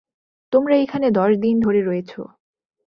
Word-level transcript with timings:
তোমরা 0.53 0.75
এখানে 0.75 1.07
দশ 1.11 1.31
দিন 1.37 1.55
ধরে 1.59 1.81
রয়েছো। 1.81 2.21